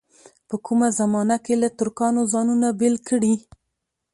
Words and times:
په 0.47 0.55
کومه 0.65 0.87
زمانه 0.99 1.37
کې 1.45 1.53
له 1.61 1.69
ترکانو 1.79 2.21
ځانونه 2.33 2.67
بېل 2.79 2.95
کړي. 3.07 3.35